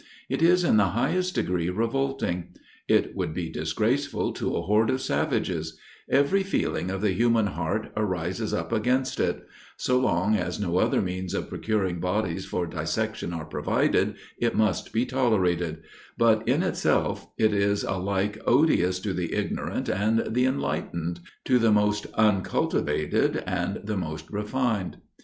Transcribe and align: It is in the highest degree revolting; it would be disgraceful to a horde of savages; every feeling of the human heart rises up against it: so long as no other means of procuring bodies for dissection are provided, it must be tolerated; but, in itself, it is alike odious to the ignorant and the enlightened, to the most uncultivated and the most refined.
It 0.29 0.41
is 0.41 0.63
in 0.63 0.77
the 0.77 0.87
highest 0.97 1.35
degree 1.35 1.69
revolting; 1.69 2.55
it 2.87 3.15
would 3.15 3.35
be 3.35 3.51
disgraceful 3.51 4.33
to 4.33 4.55
a 4.55 4.63
horde 4.63 4.89
of 4.89 4.99
savages; 4.99 5.77
every 6.09 6.41
feeling 6.41 6.89
of 6.89 7.01
the 7.01 7.11
human 7.11 7.45
heart 7.45 7.91
rises 7.95 8.51
up 8.51 8.71
against 8.71 9.19
it: 9.19 9.43
so 9.77 9.99
long 9.99 10.35
as 10.35 10.59
no 10.59 10.79
other 10.79 11.03
means 11.03 11.35
of 11.35 11.49
procuring 11.49 11.99
bodies 11.99 12.47
for 12.47 12.65
dissection 12.65 13.31
are 13.31 13.45
provided, 13.45 14.15
it 14.39 14.55
must 14.55 14.91
be 14.91 15.05
tolerated; 15.05 15.83
but, 16.17 16.47
in 16.47 16.63
itself, 16.63 17.27
it 17.37 17.53
is 17.53 17.83
alike 17.83 18.41
odious 18.47 18.99
to 19.01 19.13
the 19.13 19.31
ignorant 19.35 19.87
and 19.87 20.33
the 20.33 20.45
enlightened, 20.47 21.19
to 21.45 21.59
the 21.59 21.71
most 21.71 22.07
uncultivated 22.15 23.43
and 23.45 23.81
the 23.83 23.97
most 23.97 24.31
refined. 24.31 24.97